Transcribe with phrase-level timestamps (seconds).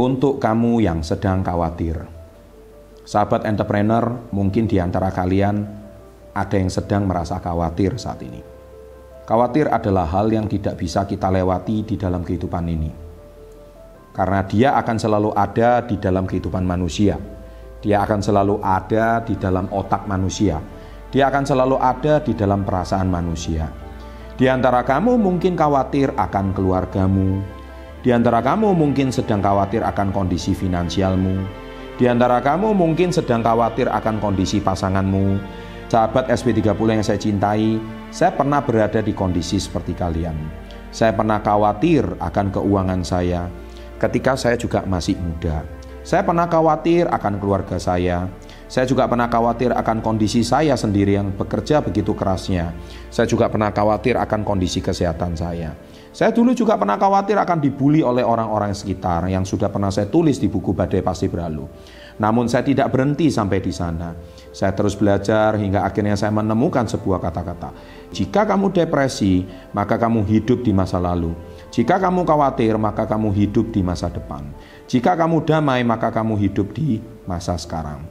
[0.00, 2.00] Untuk kamu yang sedang khawatir,
[3.04, 5.60] sahabat entrepreneur, mungkin di antara kalian
[6.32, 8.40] ada yang sedang merasa khawatir saat ini.
[9.28, 12.88] Khawatir adalah hal yang tidak bisa kita lewati di dalam kehidupan ini,
[14.16, 17.20] karena dia akan selalu ada di dalam kehidupan manusia.
[17.84, 20.64] Dia akan selalu ada di dalam otak manusia.
[21.12, 23.68] Dia akan selalu ada di dalam perasaan manusia.
[24.32, 27.59] Di antara kamu mungkin khawatir akan keluargamu,
[28.00, 31.44] di antara kamu mungkin sedang khawatir akan kondisi finansialmu.
[32.00, 35.36] Di antara kamu mungkin sedang khawatir akan kondisi pasanganmu.
[35.92, 37.76] Sahabat SP30 yang saya cintai,
[38.08, 40.32] saya pernah berada di kondisi seperti kalian.
[40.88, 43.52] Saya pernah khawatir akan keuangan saya
[44.00, 45.60] ketika saya juga masih muda.
[46.00, 48.32] Saya pernah khawatir akan keluarga saya.
[48.70, 52.72] Saya juga pernah khawatir akan kondisi saya sendiri yang bekerja begitu kerasnya.
[53.12, 55.76] Saya juga pernah khawatir akan kondisi kesehatan saya.
[56.10, 60.42] Saya dulu juga pernah khawatir akan dibully oleh orang-orang sekitar yang sudah pernah saya tulis
[60.42, 61.70] di buku Badai Pasti Berlalu.
[62.18, 64.12] Namun saya tidak berhenti sampai di sana.
[64.50, 67.70] Saya terus belajar hingga akhirnya saya menemukan sebuah kata-kata.
[68.10, 71.30] Jika kamu depresi, maka kamu hidup di masa lalu.
[71.70, 74.50] Jika kamu khawatir, maka kamu hidup di masa depan.
[74.90, 78.02] Jika kamu damai, maka kamu hidup di masa sekarang.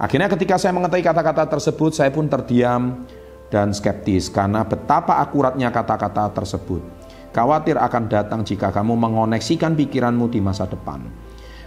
[0.00, 3.04] Akhirnya ketika saya mengetahui kata-kata tersebut, saya pun terdiam
[3.52, 7.01] dan skeptis karena betapa akuratnya kata-kata tersebut.
[7.32, 11.00] Khawatir akan datang jika kamu mengoneksikan pikiranmu di masa depan.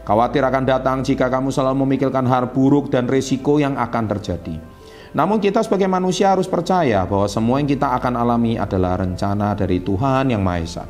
[0.05, 4.61] Khawatir akan datang jika kamu selalu memikirkan hal buruk dan risiko yang akan terjadi.
[5.17, 9.81] Namun kita sebagai manusia harus percaya bahwa semua yang kita akan alami adalah rencana dari
[9.81, 10.85] Tuhan Yang Maha Esa.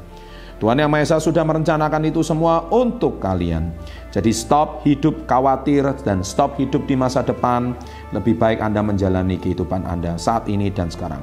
[0.55, 3.75] Tuhan Yang Maha Esa sudah merencanakan itu semua untuk kalian.
[4.15, 7.75] Jadi stop hidup khawatir dan stop hidup di masa depan.
[8.15, 11.19] Lebih baik Anda menjalani kehidupan Anda saat ini dan sekarang.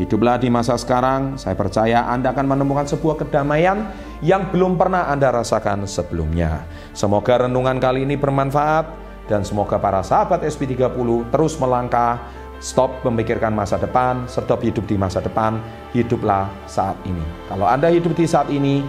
[0.00, 3.92] Hiduplah di masa sekarang, saya percaya Anda akan menemukan sebuah kedamaian
[4.24, 6.64] yang belum pernah Anda rasakan sebelumnya.
[6.96, 8.88] Semoga renungan kali ini bermanfaat
[9.28, 12.16] dan semoga para sahabat SP30 terus melangkah,
[12.60, 15.58] stop memikirkan masa depan, stop hidup di masa depan,
[15.96, 17.24] hiduplah saat ini.
[17.48, 18.84] Kalau Anda hidup di saat ini,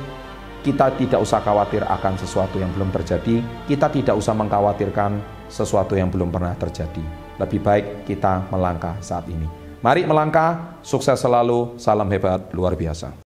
[0.61, 5.17] kita tidak usah khawatir akan sesuatu yang belum terjadi, kita tidak usah mengkhawatirkan
[5.49, 7.01] sesuatu yang belum pernah terjadi.
[7.41, 9.49] Lebih baik kita melangkah saat ini.
[9.81, 13.30] Mari melangkah, sukses selalu, salam hebat luar biasa.